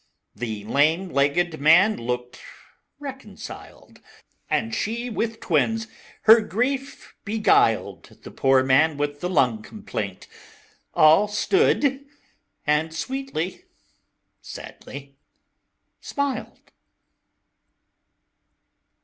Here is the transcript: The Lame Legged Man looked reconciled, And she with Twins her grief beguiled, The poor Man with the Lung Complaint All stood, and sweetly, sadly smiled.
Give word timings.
The 0.35 0.63
Lame 0.65 1.09
Legged 1.09 1.59
Man 1.61 1.95
looked 1.95 2.41
reconciled, 2.97 4.01
And 4.49 4.73
she 4.73 5.11
with 5.11 5.39
Twins 5.39 5.85
her 6.23 6.41
grief 6.41 7.15
beguiled, 7.23 8.05
The 8.23 8.31
poor 8.31 8.63
Man 8.63 8.97
with 8.97 9.19
the 9.21 9.29
Lung 9.29 9.61
Complaint 9.61 10.25
All 10.95 11.27
stood, 11.27 12.03
and 12.65 12.95
sweetly, 12.95 13.65
sadly 14.41 15.17
smiled. 15.99 16.71